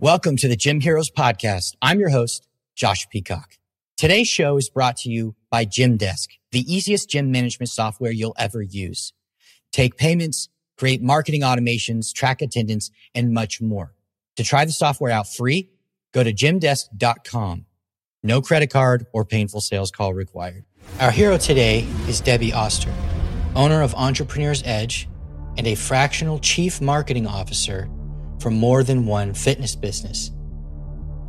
[0.00, 1.74] Welcome to the Gym Heroes podcast.
[1.82, 3.58] I'm your host, Josh Peacock.
[3.98, 8.62] Today's show is brought to you by Gymdesk, the easiest gym management software you'll ever
[8.62, 9.12] use.
[9.72, 10.48] Take payments,
[10.78, 13.92] create marketing automations, track attendance, and much more.
[14.36, 15.68] To try the software out free,
[16.12, 17.66] go to gymdesk.com.
[18.22, 20.64] No credit card or painful sales call required.
[21.00, 22.92] Our hero today is Debbie Oster,
[23.54, 25.08] owner of Entrepreneur's Edge
[25.56, 27.88] and a fractional chief marketing officer
[28.40, 30.30] for more than one fitness business.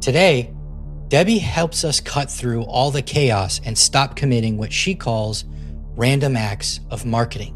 [0.01, 0.53] Today,
[1.09, 5.45] Debbie helps us cut through all the chaos and stop committing what she calls
[5.95, 7.55] random acts of marketing.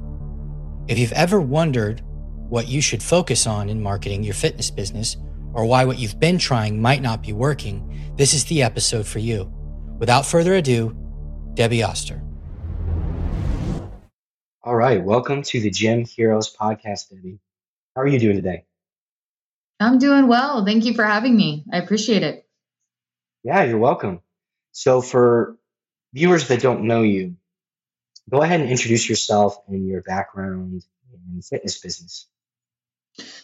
[0.88, 2.02] If you've ever wondered
[2.50, 5.18] what you should focus on in marketing your fitness business,
[5.54, 9.20] or why what you've been trying might not be working, this is the episode for
[9.20, 9.52] you.
[10.00, 10.98] Without further ado,
[11.54, 12.22] Debbie Oster.
[14.64, 17.40] All right, welcome to the Gym Heroes podcast, Debbie.
[17.96, 18.66] How are you doing today?
[19.80, 20.66] I'm doing well.
[20.66, 21.66] Thank you for having me.
[21.72, 22.48] I appreciate it.
[23.44, 24.22] Yeah, you're welcome.
[24.72, 25.58] So, for
[26.14, 27.36] viewers that don't know you,
[28.30, 30.82] go ahead and introduce yourself and your background
[31.34, 32.28] in fitness business.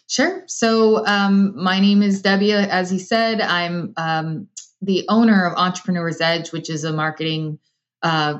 [0.08, 0.44] Sure.
[0.48, 2.54] So, um, my name is Debbie.
[2.54, 4.48] As he said, I'm um,
[4.82, 7.60] the owner of Entrepreneur's Edge, which is a marketing
[8.02, 8.40] uh,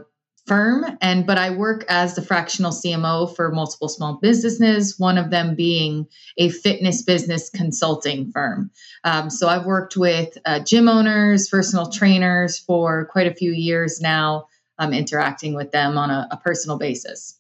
[0.50, 0.84] firm.
[1.00, 5.54] And but i work as the fractional cmo for multiple small businesses one of them
[5.54, 6.08] being
[6.38, 8.72] a fitness business consulting firm.
[9.04, 14.02] Um, so i've worked with uh, gym owners personal trainers for quite a few years
[14.02, 14.48] now.
[14.80, 17.38] Um, interacting with them on a, a personal basis.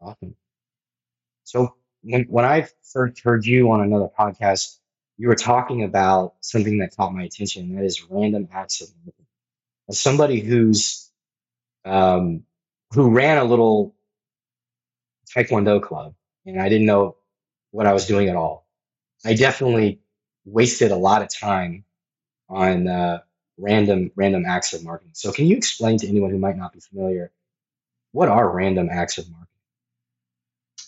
[0.00, 0.36] Awesome.
[1.42, 4.76] So when, when i first heard you on another podcast
[5.16, 8.88] you were talking about something that caught my attention that is random acts of
[9.88, 11.10] as somebody who's
[11.84, 12.44] um,
[12.92, 13.94] who ran a little
[15.34, 16.14] taekwondo club,
[16.46, 17.16] and I didn't know
[17.70, 18.66] what I was doing at all.
[19.24, 20.00] I definitely
[20.44, 21.84] wasted a lot of time
[22.48, 23.20] on uh,
[23.58, 25.12] random random acts of marketing.
[25.14, 27.32] So, can you explain to anyone who might not be familiar
[28.12, 29.57] what are random acts of marketing?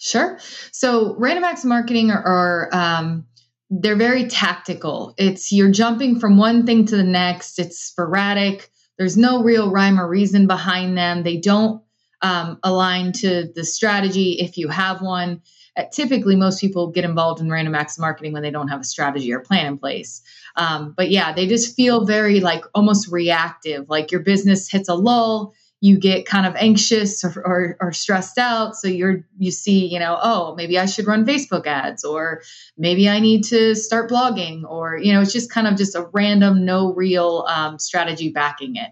[0.00, 0.38] Sure.
[0.72, 3.26] So, random acts marketing are, are um,
[3.68, 5.14] they're very tactical.
[5.18, 7.58] It's you're jumping from one thing to the next.
[7.58, 8.70] It's sporadic.
[8.96, 11.22] There's no real rhyme or reason behind them.
[11.22, 11.82] They don't
[12.22, 15.42] um, align to the strategy if you have one.
[15.76, 18.84] Uh, typically, most people get involved in random acts marketing when they don't have a
[18.84, 20.22] strategy or plan in place.
[20.56, 24.94] Um, but yeah, they just feel very like almost reactive, like your business hits a
[24.94, 28.76] lull you get kind of anxious or, or, or, stressed out.
[28.76, 32.42] So you're you see you know oh maybe i should run facebook ads or
[32.76, 36.02] maybe i need to start blogging or you know it's just kind of just a
[36.12, 38.90] random no real um, strategy backing it.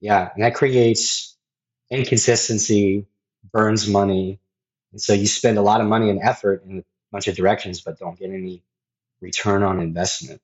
[0.00, 1.36] Yeah and that creates
[1.90, 3.06] inconsistency
[3.52, 4.40] burns money.
[4.92, 7.80] And so you spend a lot of money and effort in a bunch of directions
[7.80, 8.62] but don't get any
[9.20, 10.40] return on investment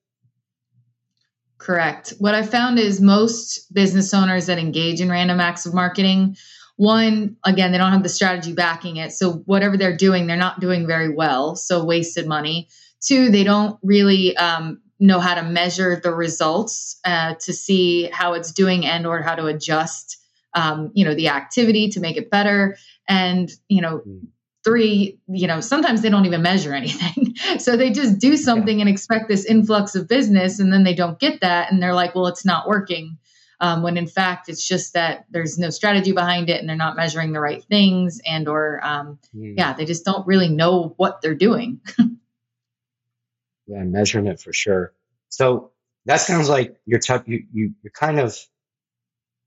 [1.59, 2.15] Correct.
[2.19, 6.37] What I found is most business owners that engage in random acts of marketing,
[6.77, 9.13] one, again, they don't have the strategy backing it.
[9.13, 11.57] So whatever they're doing, they're not doing very well.
[11.57, 12.69] So wasted money.
[13.01, 18.35] Two, they don't really um, know how to measure the results uh, to see how
[18.35, 20.17] it's doing and or how to adjust,
[20.55, 22.77] um, you know, the activity to make it better.
[23.09, 24.19] And, you know, hmm
[24.65, 28.83] three you know sometimes they don't even measure anything so they just do something yeah.
[28.83, 32.15] and expect this influx of business and then they don't get that and they're like
[32.15, 33.19] well it's not working
[33.61, 36.97] um, when in fact it's just that there's no strategy behind it and they're not
[36.97, 39.55] measuring the right things and or um, mm.
[39.57, 41.81] yeah they just don't really know what they're doing
[43.67, 44.93] yeah measurement for sure
[45.29, 45.71] so
[46.07, 48.37] that sounds like you're t- you, you you kind of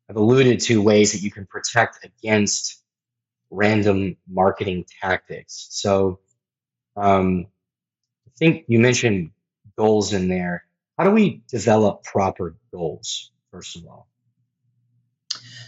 [0.08, 2.81] have alluded to ways that you can protect against
[3.52, 5.68] random marketing tactics.
[5.70, 6.20] So,
[6.96, 7.48] um,
[8.26, 9.32] I think you mentioned
[9.78, 10.66] goals in there.
[10.98, 14.08] How do we develop proper goals, first of all?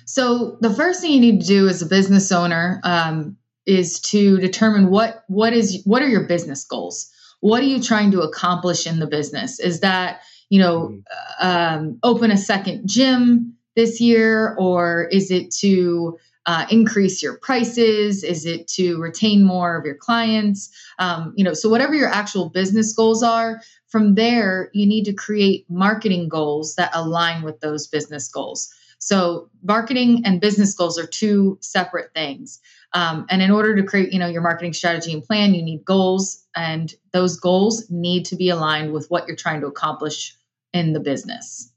[0.05, 4.37] So, the first thing you need to do as a business owner um, is to
[4.39, 7.09] determine what what is what are your business goals.
[7.39, 9.59] What are you trying to accomplish in the business?
[9.59, 11.01] Is that you know
[11.41, 11.47] mm-hmm.
[11.47, 18.23] um, open a second gym this year, or is it to uh, increase your prices?
[18.23, 20.69] Is it to retain more of your clients?
[20.99, 25.13] Um, you know, so whatever your actual business goals are, from there you need to
[25.13, 28.73] create marketing goals that align with those business goals.
[28.97, 32.59] So marketing and business goals are two separate things.
[32.93, 35.83] Um, and in order to create, you know, your marketing strategy and plan, you need
[35.83, 40.37] goals, and those goals need to be aligned with what you're trying to accomplish
[40.73, 41.71] in the business.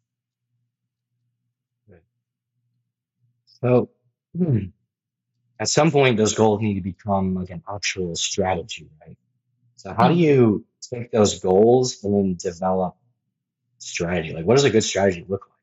[3.60, 3.88] So,
[4.36, 4.58] hmm,
[5.58, 9.16] at some point, those goals need to become like an actual strategy, right?
[9.76, 10.20] So, how do mm-hmm.
[10.20, 12.96] you take those goals and then develop
[13.78, 14.32] strategy?
[14.32, 15.56] Like, what does a good strategy look like?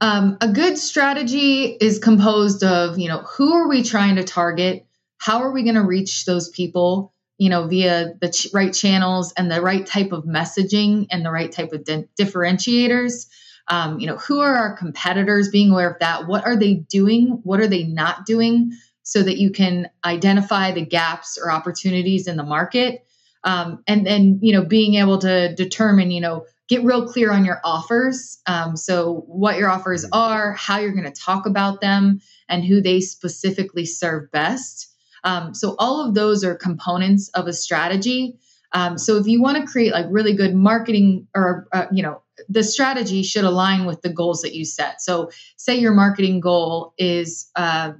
[0.00, 4.86] Um, a good strategy is composed of, you know, who are we trying to target?
[5.18, 9.32] How are we going to reach those people, you know, via the ch- right channels
[9.36, 13.26] and the right type of messaging and the right type of di- differentiators?
[13.68, 15.48] Um, you know, who are our competitors?
[15.48, 16.26] Being aware of that.
[16.26, 17.40] What are they doing?
[17.44, 18.72] What are they not doing?
[19.02, 23.06] So that you can identify the gaps or opportunities in the market.
[23.44, 27.44] Um, and then, you know, being able to determine, you know, get real clear on
[27.44, 28.38] your offers.
[28.46, 32.80] Um, so, what your offers are, how you're going to talk about them, and who
[32.80, 34.90] they specifically serve best.
[35.22, 38.38] Um, so, all of those are components of a strategy.
[38.72, 42.22] Um, so, if you want to create like really good marketing, or uh, you know,
[42.48, 45.00] the strategy should align with the goals that you set.
[45.00, 47.92] So, say your marketing goal is uh,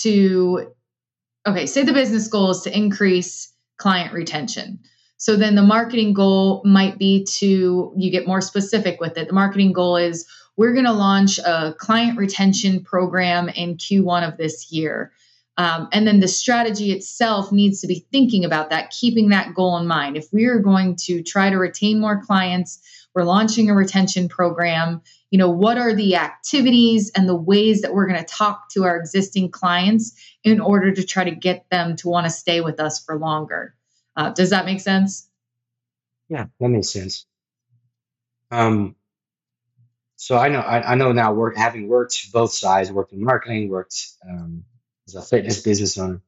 [0.00, 0.72] to,
[1.46, 4.78] okay, say the business goal is to increase client retention.
[5.20, 9.28] So then the marketing goal might be to, you get more specific with it.
[9.28, 10.26] The marketing goal is
[10.56, 15.12] we're going to launch a client retention program in Q1 of this year.
[15.58, 19.76] Um, and then the strategy itself needs to be thinking about that, keeping that goal
[19.76, 20.16] in mind.
[20.16, 22.80] If we are going to try to retain more clients,
[23.14, 25.02] we're launching a retention program.
[25.30, 28.84] You know, what are the activities and the ways that we're going to talk to
[28.84, 32.80] our existing clients in order to try to get them to want to stay with
[32.80, 33.74] us for longer?
[34.16, 35.28] Uh, does that make sense?
[36.28, 37.26] Yeah, that makes sense.
[38.50, 38.96] Um,
[40.16, 43.68] so I know I, I know now work having worked both sides, worked in marketing,
[43.68, 44.64] worked um,
[45.08, 46.20] as a fitness business owner.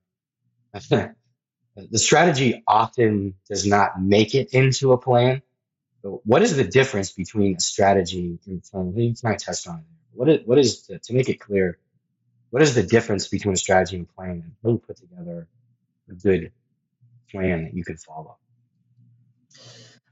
[0.72, 5.42] the strategy often does not make it into a plan.
[6.02, 8.92] What is the difference between a strategy and plan?
[8.96, 9.84] You might test on it.
[10.14, 11.78] What is what is to make it clear?
[12.50, 14.30] What is the difference between a strategy and plan?
[14.30, 15.48] And how you put together
[16.10, 16.52] a good
[17.30, 18.36] plan that you can follow?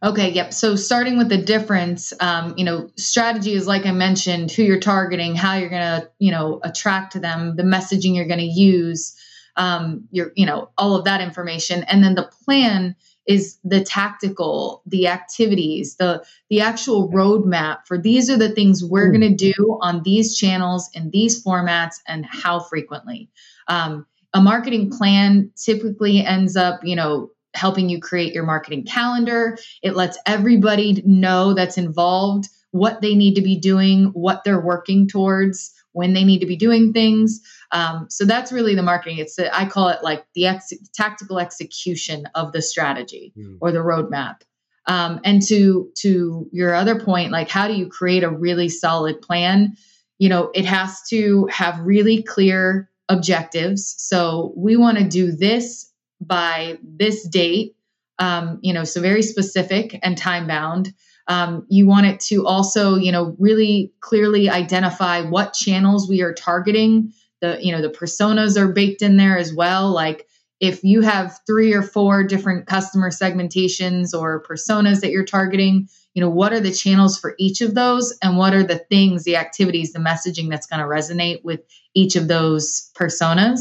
[0.03, 0.55] Okay, yep.
[0.55, 4.81] So starting with the difference, um, you know, strategy is like I mentioned, who you're
[4.81, 8.47] targeting, how you're going to, you know, attract to them, the messaging you're going to
[8.47, 9.15] use,
[9.57, 12.97] um, your, you know, all of that information, and then the plan
[13.27, 19.11] is the tactical, the activities, the the actual roadmap for these are the things we're
[19.11, 23.31] going to do on these channels in these formats and how frequently.
[23.69, 29.59] Um, a marketing plan typically ends up, you know, helping you create your marketing calendar.
[29.83, 35.09] It lets everybody know that's involved what they need to be doing, what they're working
[35.09, 37.41] towards, when they need to be doing things.
[37.73, 39.19] Um, so that's really the marketing.
[39.19, 43.59] It's the, I call it like the ex- tactical execution of the strategy mm.
[43.61, 44.43] or the roadmap.
[44.87, 49.21] Um, and to to your other point, like how do you create a really solid
[49.21, 49.77] plan?
[50.19, 53.95] You know, it has to have really clear objectives.
[53.99, 55.91] So we want to do this
[56.21, 57.77] by this date,
[58.19, 60.93] um, you know, so very specific and time bound.
[61.31, 66.35] Um, you want it to also, you know, really clearly identify what channels we are
[66.35, 67.13] targeting.
[67.41, 69.93] The, you know, the personas are baked in there as well.
[69.93, 70.27] Like
[70.59, 76.21] if you have three or four different customer segmentations or personas that you're targeting, you
[76.21, 79.37] know, what are the channels for each of those and what are the things, the
[79.37, 81.61] activities, the messaging that's going to resonate with
[81.95, 83.61] each of those personas.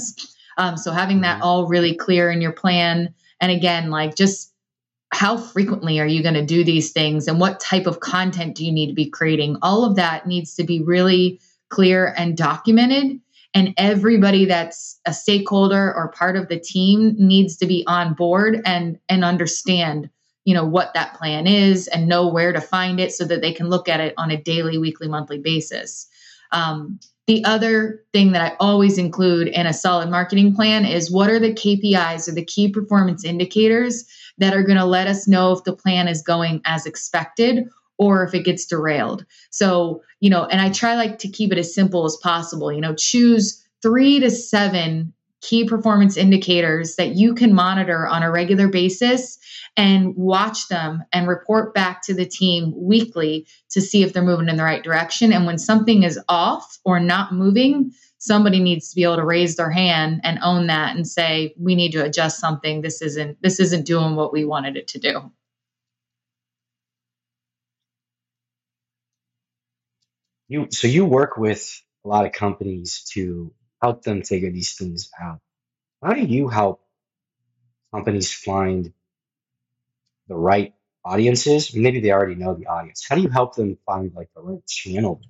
[0.58, 1.44] Um, so having that mm-hmm.
[1.44, 3.13] all really clear in your plan.
[3.39, 4.49] And again, like just
[5.12, 8.66] how frequently are you going to do these things and what type of content do
[8.66, 9.58] you need to be creating?
[9.62, 11.39] All of that needs to be really
[11.70, 13.20] clear and documented.
[13.54, 18.62] And everybody that's a stakeholder or part of the team needs to be on board
[18.66, 20.10] and and understand
[20.46, 23.54] you know what that plan is and know where to find it so that they
[23.54, 26.08] can look at it on a daily weekly monthly basis
[26.51, 31.30] um, the other thing that I always include in a solid marketing plan is what
[31.30, 34.06] are the KPIs or the key performance indicators
[34.39, 38.24] that are going to let us know if the plan is going as expected or
[38.24, 39.25] if it gets derailed.
[39.50, 42.72] So, you know, and I try like to keep it as simple as possible.
[42.72, 48.31] You know, choose 3 to 7 key performance indicators that you can monitor on a
[48.31, 49.38] regular basis
[49.77, 54.50] and watch them and report back to the team weekly to see if they're moving
[54.50, 55.31] in the right direction.
[55.31, 59.56] And when something is off or not moving, somebody needs to be able to raise
[59.56, 62.82] their hand and own that and say, we need to adjust something.
[62.82, 65.32] This isn't this isn't doing what we wanted it to do.
[70.48, 75.10] You so you work with a lot of companies to help them figure these things
[75.22, 75.40] out.
[76.04, 76.82] How do you help
[77.94, 78.94] companies find
[80.28, 80.74] the right
[81.06, 81.76] audiences?
[81.76, 83.06] Maybe they already know the audience.
[83.08, 85.22] How do you help them find like the right channel?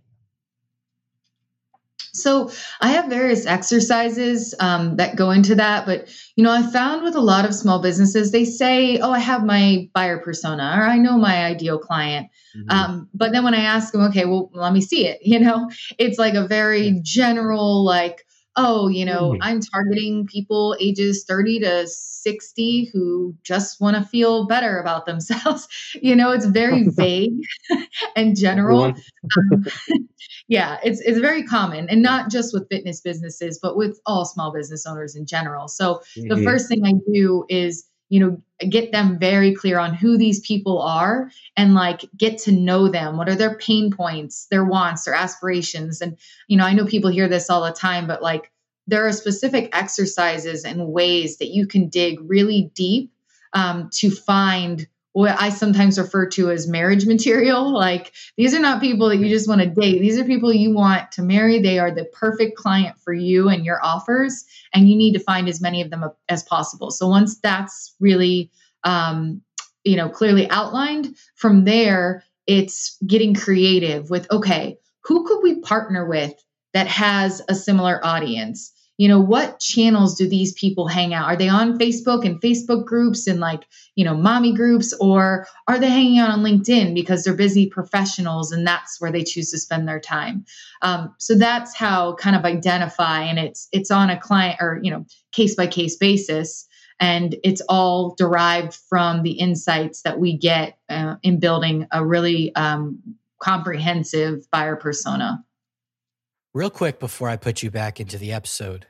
[2.13, 2.51] So
[2.81, 7.15] I have various exercises um, that go into that, but you know, I found with
[7.15, 10.97] a lot of small businesses, they say, "Oh, I have my buyer persona, or I
[10.97, 12.69] know my ideal client," mm-hmm.
[12.69, 15.69] um, but then when I ask them, "Okay, well, let me see it," you know,
[15.97, 18.25] it's like a very general, like,
[18.59, 19.41] oh, you know, mm-hmm.
[19.41, 25.67] I'm targeting people ages 30 to 60 who just want to feel better about themselves.
[26.01, 27.41] you know, it's very vague
[28.15, 28.83] and general.
[28.83, 29.65] Um,
[30.49, 34.51] yeah, it's it's very common and not just with fitness businesses, but with all small
[34.51, 35.69] business owners in general.
[35.69, 36.27] So mm-hmm.
[36.27, 40.41] the first thing I do is you know get them very clear on who these
[40.41, 43.15] people are and like get to know them.
[43.15, 46.01] What are their pain points their wants their aspirations?
[46.01, 48.51] And you know i know people hear this all the time but like
[48.87, 53.11] there are specific exercises and ways that you can dig really deep
[53.53, 54.87] um, to find
[55.19, 57.73] what I sometimes refer to as marriage material.
[57.73, 59.99] Like these are not people that you just want to date.
[59.99, 61.59] These are people you want to marry.
[61.59, 65.49] They are the perfect client for you and your offers, and you need to find
[65.49, 66.89] as many of them as possible.
[66.89, 68.49] So once that's really,
[68.85, 69.41] um,
[69.83, 76.07] you know, clearly outlined, from there it's getting creative with okay, who could we partner
[76.07, 76.33] with
[76.73, 78.71] that has a similar audience?
[78.99, 81.25] You know what channels do these people hang out?
[81.25, 83.63] Are they on facebook and facebook groups and like
[83.95, 88.51] you know mommy groups or are they hanging out on linkedin because they're busy professionals
[88.51, 90.43] and that's where they choose to spend their time?
[90.81, 94.91] Um, so that's how kind of identify and it's it's on a client or you
[94.91, 96.67] know case by case basis.
[96.99, 102.53] And it's all derived from the insights that we get uh, in building a really
[102.55, 102.99] um,
[103.41, 105.41] comprehensive buyer persona.
[106.53, 108.87] Real quick before I put you back into the episode,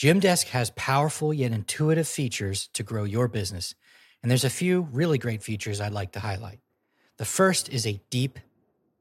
[0.00, 3.74] Gymdesk has powerful yet intuitive features to grow your business,
[4.22, 6.60] and there's a few really great features I'd like to highlight.
[7.18, 8.38] The first is a deep,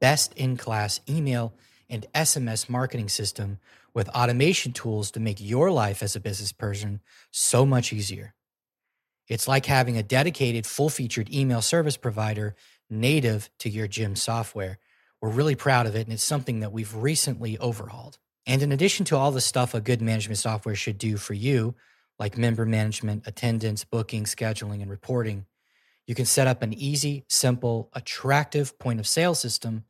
[0.02, 1.54] best in class email
[1.90, 3.60] and SMS marketing system
[3.94, 7.00] with automation tools to make your life as a business person
[7.32, 8.34] so much easier.
[9.30, 12.58] It's like having a dedicated, full featured email service provider
[12.90, 14.80] native to your gym software.
[15.22, 18.20] We're really proud of it, and it's something that we've recently overhauled.
[18.50, 21.76] And in addition to all the stuff a good management software should do for you,
[22.18, 25.46] like member management, attendance, booking, scheduling, and reporting,
[26.08, 29.84] you can set up an easy, simple, attractive point of sale system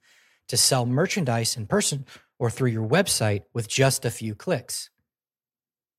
[0.50, 2.06] to sell merchandise in person
[2.38, 4.90] or through your website with just a few clicks.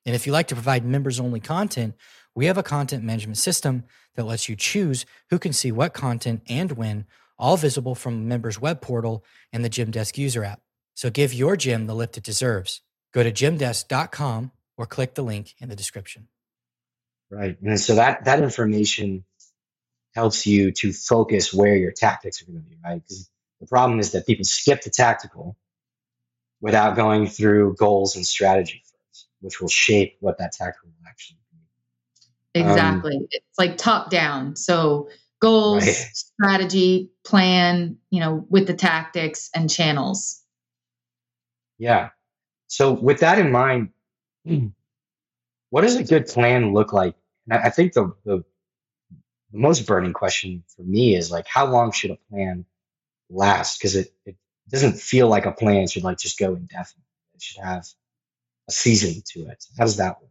[0.05, 1.95] And if you like to provide members only content,
[2.35, 3.85] we have a content management system
[4.17, 7.07] that lets you choose who can see what content and when,
[7.38, 10.61] all visible from member's web portal and the Gymdesk user app.
[11.00, 12.83] So give your gym the lift it deserves.
[13.14, 16.28] Go to gymdesk.com or click the link in the description.
[17.30, 17.57] Right.
[17.62, 19.25] And so that, that information
[20.14, 23.00] helps you to focus where your tactics are going to be, right?
[23.00, 23.30] Because
[23.61, 25.57] the problem is that people skip the tactical
[26.61, 31.38] without going through goals and strategy first, which will shape what that tactical will actually
[31.50, 32.61] be.
[32.61, 33.16] Exactly.
[33.16, 34.54] Um, it's like top down.
[34.54, 35.09] So
[35.40, 36.11] goals, right.
[36.12, 40.39] strategy, plan, you know, with the tactics and channels.
[41.81, 42.11] Yeah.
[42.67, 43.89] So with that in mind,
[44.45, 44.67] hmm,
[45.71, 47.15] what does a good plan look like?
[47.49, 48.45] And I think the, the,
[49.51, 52.67] the most burning question for me is like, how long should a plan
[53.31, 53.79] last?
[53.79, 54.37] Because it, it
[54.69, 57.07] doesn't feel like a plan should like just go indefinitely.
[57.35, 57.87] It should have
[58.69, 59.65] a season to it.
[59.79, 60.31] How does that work?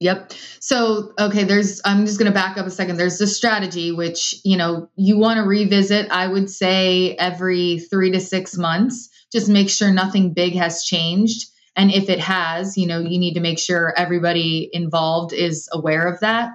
[0.00, 0.32] Yep.
[0.60, 2.96] So, okay, there's, I'm just going to back up a second.
[2.96, 8.12] There's the strategy, which, you know, you want to revisit, I would say, every three
[8.12, 9.08] to six months.
[9.34, 11.46] Just make sure nothing big has changed.
[11.76, 16.06] And if it has, you know, you need to make sure everybody involved is aware
[16.06, 16.52] of that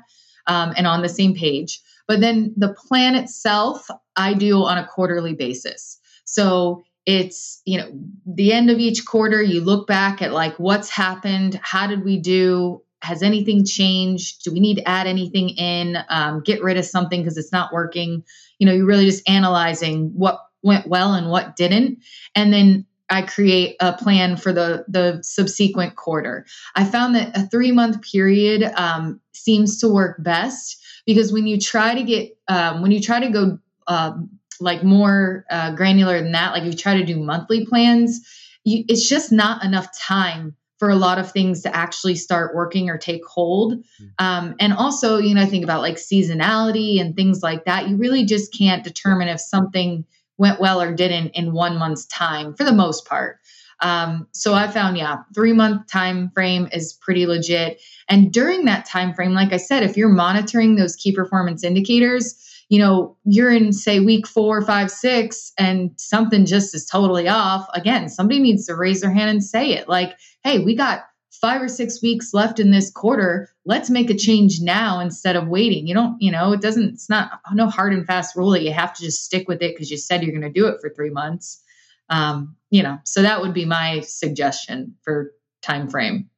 [0.48, 1.82] um, and on the same page.
[2.08, 6.00] But then the plan itself, I do on a quarterly basis.
[6.24, 7.90] So it's you know
[8.26, 12.20] the end of each quarter you look back at like what's happened how did we
[12.20, 14.44] do has anything changed?
[14.44, 15.98] Do we need to add anything in?
[16.10, 18.24] Um, get rid of something because it's not working.
[18.58, 22.00] You know, you're really just analyzing what went well and what didn't,
[22.36, 26.46] and then I create a plan for the the subsequent quarter.
[26.76, 31.60] I found that a three month period um, seems to work best because when you
[31.60, 36.34] try to get um, when you try to go um, like more uh, granular than
[36.34, 38.22] that, like you try to do monthly plans,
[38.64, 42.90] you, it's just not enough time for a lot of things to actually start working
[42.90, 43.84] or take hold.
[43.98, 44.06] Hmm.
[44.18, 47.90] Um, and also, you know, I think about like seasonality and things like that.
[47.90, 50.06] You really just can't determine if something
[50.40, 53.38] went well or didn't in one month's time for the most part.
[53.82, 57.80] Um, so I found, yeah, three month time frame is pretty legit.
[58.10, 62.46] And during that time frame, like I said, if you're monitoring those key performance indicators,
[62.70, 67.68] you know, you're in say week four, five, six, and something just is totally off.
[67.74, 69.90] Again, somebody needs to raise their hand and say it.
[69.90, 71.06] Like, hey, we got
[71.40, 73.50] five or six weeks left in this quarter.
[73.66, 75.88] Let's make a change now instead of waiting.
[75.88, 78.74] You don't, you know, it doesn't, it's not no hard and fast rule that you
[78.74, 80.90] have to just stick with it because you said you're going to do it for
[80.90, 81.64] three months.
[82.10, 85.32] Um, you know, so that would be my suggestion for
[85.62, 86.30] time frame.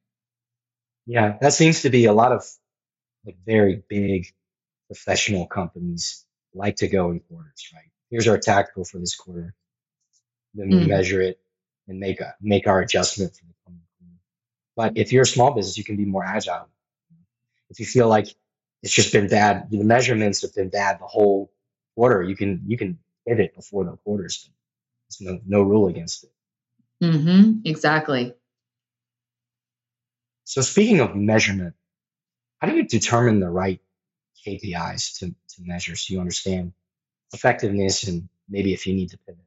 [1.06, 2.44] Yeah, that seems to be a lot of
[3.24, 4.26] like very big
[4.86, 7.90] professional companies like to go in quarters, right?
[8.10, 9.54] Here's our tactical for this quarter.
[10.54, 10.88] Then we mm.
[10.88, 11.40] measure it
[11.88, 13.80] and make a, make our adjustment for the coming.
[14.76, 16.68] But if you're a small business, you can be more agile.
[17.70, 18.28] If you feel like
[18.82, 21.52] it's just been bad, the measurements have been bad the whole
[21.94, 24.54] quarter, you can you can pivot before the quarter's done.
[25.08, 26.32] There's no no rule against it.
[27.02, 27.60] Mm-hmm.
[27.64, 28.34] Exactly.
[30.44, 31.74] So speaking of measurement,
[32.58, 33.80] how do you determine the right
[34.46, 36.72] KPIs to, to measure so you understand
[37.32, 39.44] effectiveness and maybe if you need to pivot?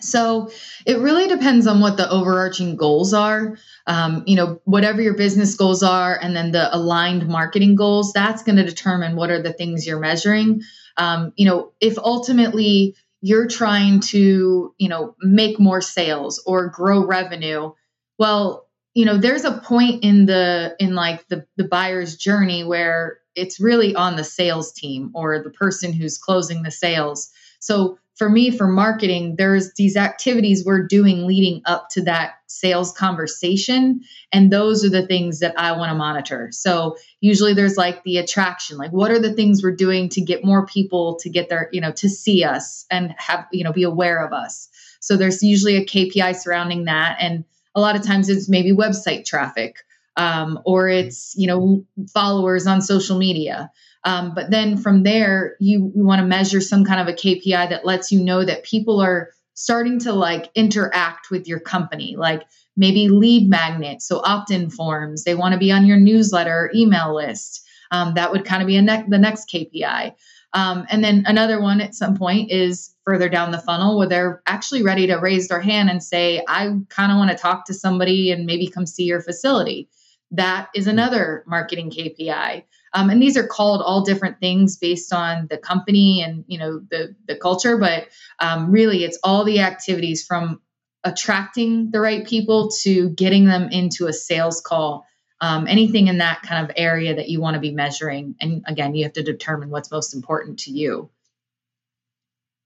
[0.00, 0.50] So
[0.86, 3.56] it really depends on what the overarching goals are.
[3.86, 8.42] Um, you know, whatever your business goals are, and then the aligned marketing goals, that's
[8.42, 10.62] going to determine what are the things you're measuring.
[10.96, 17.06] Um, you know, if ultimately you're trying to, you know, make more sales or grow
[17.06, 17.72] revenue,
[18.18, 23.18] well, you know, there's a point in the in like the the buyer's journey where
[23.34, 27.30] it's really on the sales team or the person who's closing the sales.
[27.58, 32.92] So for me, for marketing, there's these activities we're doing leading up to that sales
[32.92, 34.00] conversation.
[34.32, 36.50] And those are the things that I want to monitor.
[36.52, 40.44] So usually there's like the attraction, like what are the things we're doing to get
[40.44, 43.82] more people to get their, you know, to see us and have, you know, be
[43.82, 44.68] aware of us.
[45.00, 47.16] So there's usually a KPI surrounding that.
[47.20, 47.44] And
[47.74, 49.78] a lot of times it's maybe website traffic
[50.16, 53.70] um, or it's you know followers on social media
[54.04, 57.68] um, but then from there you, you want to measure some kind of a kpi
[57.68, 62.42] that lets you know that people are starting to like interact with your company like
[62.76, 67.62] maybe lead magnets so opt-in forms they want to be on your newsletter email list
[67.90, 70.12] um, that would kind of be ne- the next kpi
[70.54, 74.40] um, and then another one at some point is further down the funnel where they're
[74.46, 77.74] actually ready to raise their hand and say, I kind of want to talk to
[77.74, 79.88] somebody and maybe come see your facility.
[80.30, 82.62] That is another marketing KPI.
[82.94, 86.78] Um, and these are called all different things based on the company and you know
[86.78, 90.60] the the culture, but um, really it's all the activities from
[91.02, 95.06] attracting the right people to getting them into a sales call
[95.40, 98.34] um, anything in that kind of area that you want to be measuring.
[98.40, 101.10] And again, you have to determine what's most important to you.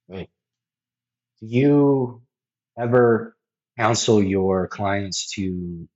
[0.07, 0.31] Right.
[1.41, 2.23] Do you
[2.79, 3.37] ever
[3.77, 5.89] counsel your clients to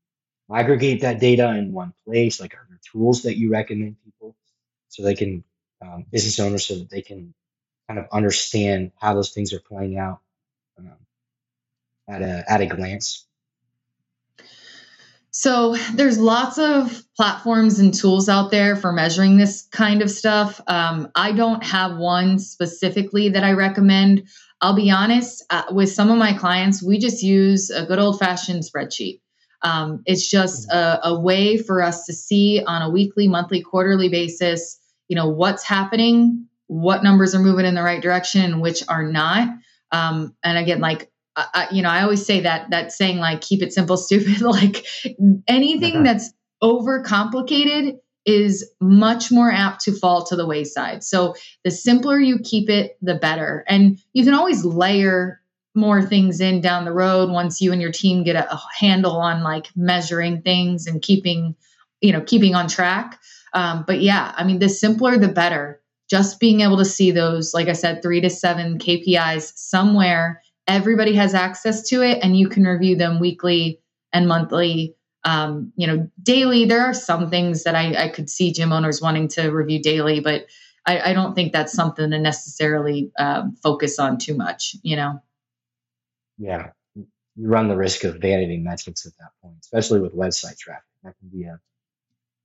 [0.55, 2.41] aggregate that data in one place?
[2.41, 4.35] Like, are there tools that you recommend people
[4.89, 5.45] so they can,
[5.81, 7.35] um, business owners, so that they can
[7.89, 10.21] kind of understand how those things are playing out
[10.79, 10.93] um,
[12.09, 13.27] at a at a glance?
[15.35, 20.61] So there's lots of platforms and tools out there for measuring this kind of stuff.
[20.67, 24.29] Um, I don't have one specifically that I recommend.
[24.61, 28.19] I'll be honest, uh, with some of my clients, we just use a good old
[28.19, 29.22] fashioned spreadsheet.
[29.63, 34.09] Um, it's just a, a way for us to see on a weekly, monthly, quarterly
[34.09, 38.83] basis, you know, what's happening, what numbers are moving in the right direction, and which
[38.89, 39.49] are not.
[39.91, 43.63] Um, and again, like I, you know, I always say that that saying like keep
[43.63, 44.41] it simple, stupid.
[44.41, 44.85] like
[45.47, 46.05] anything uh-huh.
[46.05, 51.03] that's overcomplicated is much more apt to fall to the wayside.
[51.03, 53.65] So the simpler you keep it, the better.
[53.67, 55.42] And you can always layer
[55.75, 59.43] more things in down the road once you and your team get a, handle on
[59.43, 61.55] like measuring things and keeping,
[62.01, 63.21] you know, keeping on track.
[63.55, 65.81] Um, but yeah, I mean, the simpler the better.
[66.11, 71.15] Just being able to see those, like I said, three to seven KPIs somewhere everybody
[71.15, 73.81] has access to it and you can review them weekly
[74.13, 78.53] and monthly um, you know daily there are some things that I, I, could see
[78.53, 80.47] gym owners wanting to review daily but
[80.87, 85.23] i, I don't think that's something to necessarily um, focus on too much you know
[86.43, 90.85] yeah you run the risk of vanity metrics at that point especially with website traffic
[91.03, 91.59] that can be a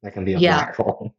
[0.04, 0.58] that can be a yeah.
[0.58, 1.14] black hole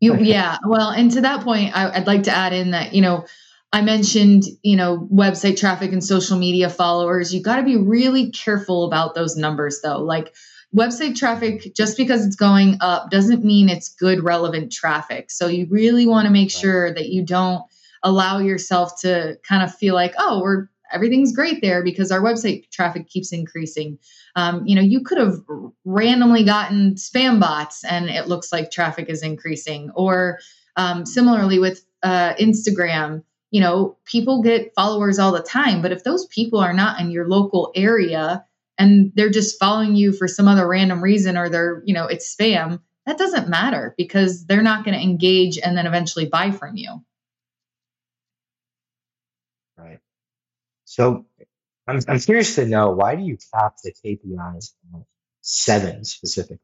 [0.00, 3.02] you yeah well and to that point I, i'd like to add in that you
[3.02, 3.24] know
[3.70, 7.34] I mentioned, you know, website traffic and social media followers.
[7.34, 9.98] You got to be really careful about those numbers though.
[9.98, 10.34] Like
[10.74, 15.30] website traffic, just because it's going up doesn't mean it's good, relevant traffic.
[15.30, 17.62] So you really want to make sure that you don't
[18.02, 22.70] allow yourself to kind of feel like, oh, we're everything's great there because our website
[22.70, 23.98] traffic keeps increasing.
[24.36, 25.36] Um, you know, you could have
[25.84, 29.90] randomly gotten spam bots and it looks like traffic is increasing.
[29.94, 30.38] Or
[30.76, 36.04] um, similarly with uh, Instagram, you know, people get followers all the time, but if
[36.04, 38.44] those people are not in your local area
[38.76, 42.34] and they're just following you for some other random reason or they're, you know, it's
[42.34, 46.76] spam, that doesn't matter because they're not going to engage and then eventually buy from
[46.76, 47.02] you.
[49.78, 50.00] Right.
[50.88, 51.26] So
[51.86, 54.72] I'm, I'm curious to know why do you cap the KPIs
[55.42, 56.60] seven specifically?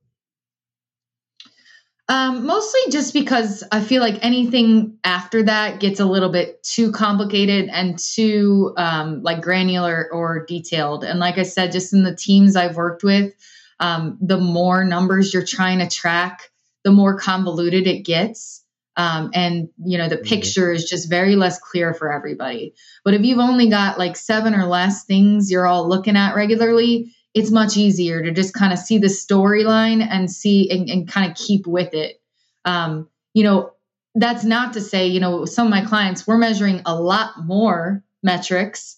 [2.09, 6.91] Um, mostly just because I feel like anything after that gets a little bit too
[6.91, 11.05] complicated and too um, like granular or detailed.
[11.05, 13.35] And like I said, just in the teams I've worked with,
[13.79, 16.51] um, the more numbers you're trying to track,
[16.83, 18.64] the more convoluted it gets.
[18.97, 20.25] Um, and you know the mm-hmm.
[20.25, 22.75] picture is just very less clear for everybody.
[23.05, 27.13] But if you've only got like seven or less things you're all looking at regularly,
[27.35, 31.31] it's much easier to just kind of see the storyline and see and, and kind
[31.31, 32.21] of keep with it.
[32.65, 33.73] Um, you know,
[34.15, 38.05] that's not to say, you know, some of my clients, we're measuring a lot more
[38.23, 38.97] metrics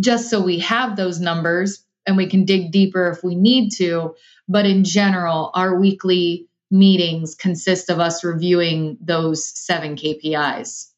[0.00, 4.14] just so we have those numbers and we can dig deeper if we need to.
[4.48, 10.90] But in general, our weekly meetings consist of us reviewing those seven KPIs.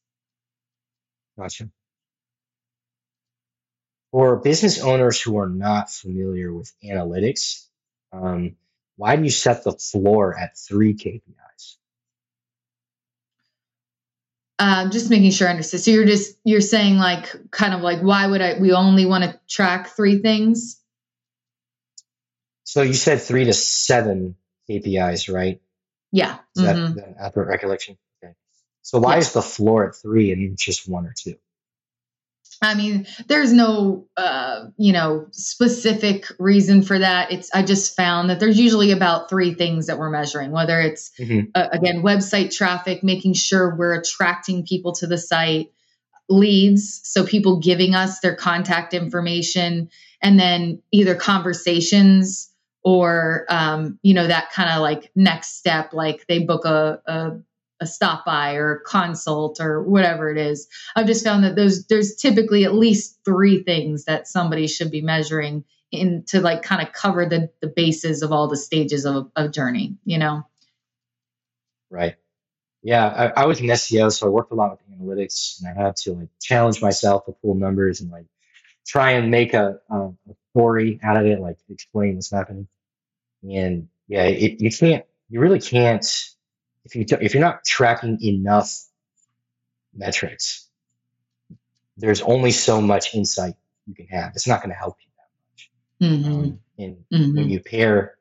[1.38, 1.68] Gotcha.
[4.12, 7.66] For business owners who are not familiar with analytics,
[8.12, 8.56] um,
[8.96, 11.76] why do you set the floor at three KPIs?
[14.58, 15.82] Uh, just making sure I understand.
[15.82, 19.24] So you're just you're saying like kind of like why would I we only want
[19.24, 20.80] to track three things?
[22.64, 24.36] So you said three to seven
[24.68, 25.60] KPIs, right?
[26.12, 26.38] Yeah.
[26.56, 26.94] Is mm-hmm.
[26.94, 27.96] that, that accurate recollection?
[28.22, 28.34] Okay.
[28.82, 29.18] So why yeah.
[29.18, 31.36] is the floor at three and just one or two?
[32.62, 37.30] I mean, there's no, uh, you know, specific reason for that.
[37.30, 40.52] It's I just found that there's usually about three things that we're measuring.
[40.52, 41.50] Whether it's mm-hmm.
[41.54, 45.72] uh, again website traffic, making sure we're attracting people to the site,
[46.28, 49.90] leads, so people giving us their contact information,
[50.22, 52.50] and then either conversations
[52.86, 57.30] or um, you know that kind of like next step, like they book a, a
[57.80, 60.68] a stop by or consult or whatever it is.
[60.94, 65.02] I've just found that those there's typically at least three things that somebody should be
[65.02, 69.32] measuring in to like kind of cover the the bases of all the stages of
[69.34, 70.46] a journey, you know?
[71.90, 72.14] Right.
[72.84, 75.86] Yeah, I, I was in SEO, so I worked a lot with analytics and I
[75.86, 78.26] had to like challenge myself to pull numbers and like
[78.86, 80.14] try and make a, a, a
[80.52, 82.68] story out of it, like explain what's happening.
[83.50, 86.04] And yeah, it, you can't, you really can't
[86.86, 88.84] if you if you're not tracking enough
[89.94, 90.68] metrics,
[91.96, 93.54] there's only so much insight
[93.86, 94.32] you can have.
[94.34, 95.70] It's not going to help you that much.
[96.12, 96.32] Mm-hmm.
[96.32, 97.36] Um, and mm-hmm.
[97.36, 98.16] when you pair,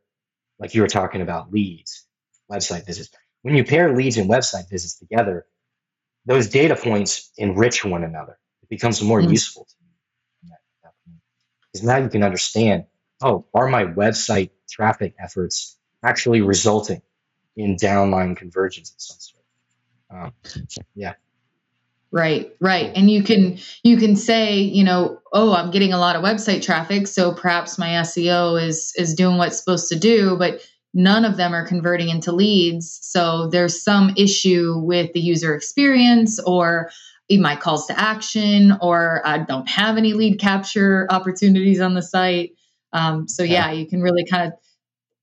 [0.57, 2.05] like you were talking about leads,
[2.51, 3.09] website visits,
[3.43, 5.45] when you pair leads and website visits together,
[6.25, 8.39] those data points enrich one another.
[8.63, 9.31] It becomes more mm-hmm.
[9.31, 10.51] useful to you.
[11.71, 12.85] Because now you can understand,
[13.25, 17.01] oh, are my website traffic efforts actually resulting
[17.57, 19.33] in downline conversions.
[20.11, 20.31] Um,
[20.93, 21.13] yeah.
[22.11, 22.91] Right, right.
[22.95, 26.61] And you can you can say, you know, oh, I'm getting a lot of website
[26.63, 30.61] traffic, so perhaps my SEO is is doing what's supposed to do, but
[30.93, 32.99] none of them are converting into leads.
[33.01, 36.89] So there's some issue with the user experience or
[37.29, 42.51] my calls to action, or I don't have any lead capture opportunities on the site.
[42.95, 44.53] Um, so yeah, you can really kind of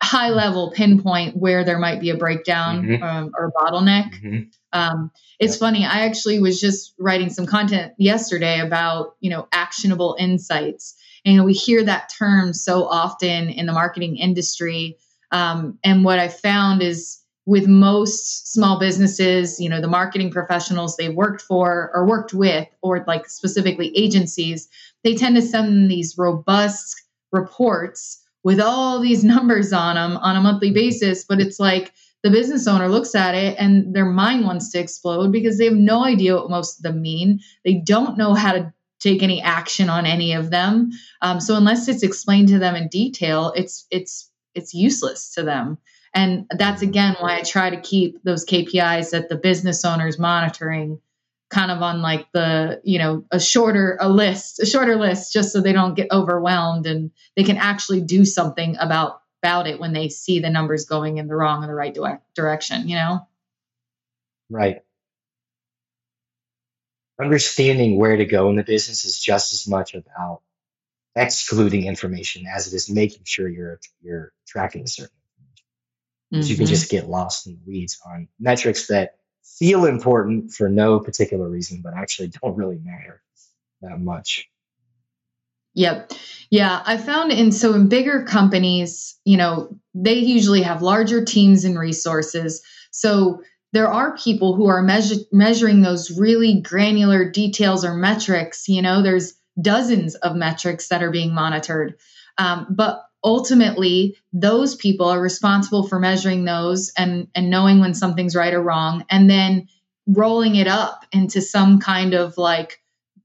[0.02, 3.02] high level pinpoint where there might be a breakdown mm-hmm.
[3.02, 4.12] um, or a bottleneck.
[4.20, 4.40] Mm-hmm.
[4.72, 5.60] Um, it's yeah.
[5.60, 5.84] funny.
[5.86, 11.54] I actually was just writing some content yesterday about you know actionable insights, and we
[11.54, 14.98] hear that term so often in the marketing industry.
[15.30, 20.96] Um, and what I found is with most small businesses, you know, the marketing professionals
[20.96, 24.68] they worked for or worked with, or like specifically agencies,
[25.04, 30.40] they tend to send these robust reports with all these numbers on them on a
[30.40, 31.24] monthly basis.
[31.24, 31.92] But it's like
[32.22, 35.74] the business owner looks at it and their mind wants to explode because they have
[35.74, 37.40] no idea what most of them mean.
[37.64, 40.90] They don't know how to take any action on any of them.
[41.20, 45.78] Um, so unless it's explained to them in detail, it's it's it's useless to them.
[46.14, 50.18] And that's again why I try to keep those KPIs that the business owner is
[50.18, 51.00] monitoring
[51.52, 55.52] kind of on like the you know a shorter a list a shorter list just
[55.52, 59.92] so they don't get overwhelmed and they can actually do something about about it when
[59.92, 61.96] they see the numbers going in the wrong or the right
[62.34, 63.20] direction you know
[64.50, 64.80] right
[67.20, 70.40] understanding where to go in the business is just as much about
[71.14, 75.14] excluding information as it is making sure you're you're tracking certain
[76.30, 76.50] information.
[76.50, 76.68] You can Mhm.
[76.70, 81.80] just get lost in the weeds on metrics that feel important for no particular reason,
[81.82, 83.22] but actually don't really matter
[83.80, 84.48] that much.
[85.74, 86.12] Yep.
[86.50, 91.64] Yeah, I found in so in bigger companies, you know, they usually have larger teams
[91.64, 92.62] and resources.
[92.90, 98.68] So there are people who are measure, measuring those really granular details or metrics.
[98.68, 101.96] You know, there's dozens of metrics that are being monitored.
[102.36, 108.36] Um, but ultimately, those people are responsible for measuring those and, and knowing when something's
[108.36, 109.68] right or wrong, and then
[110.06, 112.80] rolling it up into some kind of like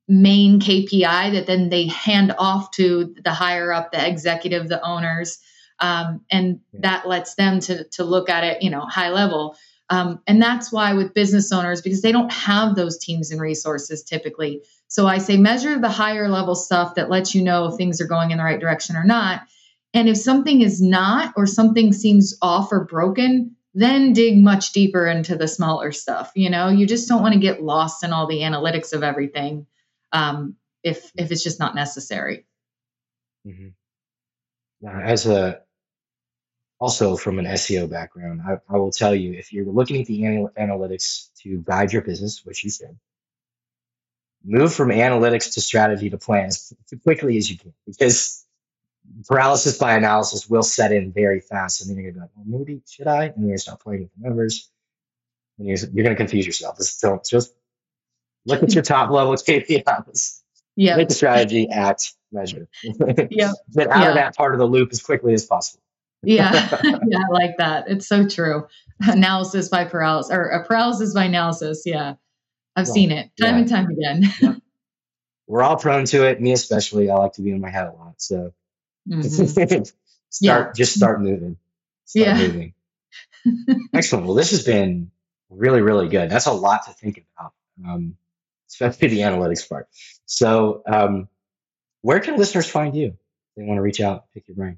[0.08, 5.40] main KPI that then they hand off to the higher up, the executive, the owners,
[5.80, 9.56] um, and that lets them to to look at it, you know, high level.
[9.90, 14.04] Um, and that's why with business owners, because they don't have those teams and resources
[14.04, 14.62] typically.
[14.88, 18.08] So I say measure the higher level stuff that lets you know if things are
[18.08, 19.44] going in the right direction or not.
[19.94, 25.06] And if something is not, or something seems off or broken, then dig much deeper
[25.06, 26.32] into the smaller stuff.
[26.36, 29.68] You know, you just don't want to get lost in all the analytics of everything
[30.12, 32.46] um, if if it's just not necessary.
[33.46, 33.74] Mhm.
[34.82, 35.62] Now, as a
[36.80, 40.26] also from an SEO background, I, I will tell you if you're looking at the
[40.26, 42.98] anal- analytics to guide your business, which you should,
[44.44, 48.46] move from analytics to strategy to plans as quickly as you can because
[49.28, 51.82] paralysis by analysis will set in very fast.
[51.82, 53.26] And then you're going to be like, well, maybe should I?
[53.26, 54.70] And you're going to start playing with the numbers
[55.58, 56.78] and you're, you're going to confuse yourself.
[56.78, 57.54] Just, don't, just
[58.46, 60.42] look at your top level KPIs,
[60.76, 60.98] Yeah.
[60.98, 62.68] make the strategy, act, measure.
[62.84, 63.54] Yeah.
[63.74, 64.10] Get out Yeah.
[64.10, 65.84] of that part of the loop as quickly as possible.
[66.24, 66.52] Yeah.
[66.84, 67.20] yeah.
[67.20, 67.86] I like that.
[67.90, 68.68] It's so true.
[69.02, 71.84] Analysis by paralysis or a paralysis by analysis.
[71.86, 72.16] Yeah.
[72.76, 72.94] I've Right.
[72.94, 73.60] seen it time Yeah.
[73.60, 74.62] and time again.
[75.48, 77.10] We're all prone to it, me especially.
[77.10, 78.16] I like to be in my head a lot.
[78.18, 78.52] So
[79.08, 79.94] Mhm.
[80.30, 81.58] start just start moving.
[82.06, 82.38] Start Yeah.
[82.48, 82.74] moving.
[83.94, 84.26] Excellent.
[84.26, 85.12] Well, this has been
[85.50, 86.30] really, really good.
[86.30, 87.54] That's a lot to think about,
[87.86, 88.18] um,
[88.70, 89.88] especially the analytics part.
[90.26, 91.28] So, um,
[92.02, 93.18] where can listeners find you?
[93.56, 94.78] They want to reach out, pick your brain.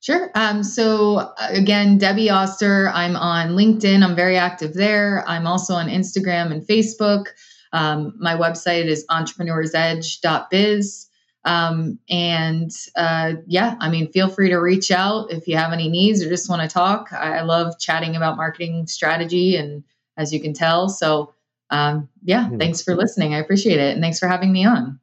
[0.00, 0.30] Sure.
[0.34, 2.88] Um, so uh, again, Debbie Oster.
[2.88, 4.02] I'm on LinkedIn.
[4.04, 5.24] I'm very active there.
[5.26, 7.26] I'm also on Instagram and Facebook.
[7.72, 11.05] Um, my website is entrepreneursedge.biz.
[11.46, 15.88] Um, and uh, yeah, I mean, feel free to reach out if you have any
[15.88, 17.12] needs or just want to talk.
[17.12, 19.84] I, I love chatting about marketing strategy, and
[20.16, 21.32] as you can tell, so
[21.70, 22.58] um, yeah, Hmm.
[22.58, 23.34] thanks for listening.
[23.34, 24.98] I appreciate it, and thanks for having me on.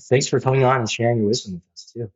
[0.00, 2.10] Thanks for coming on and sharing your wisdom with us too.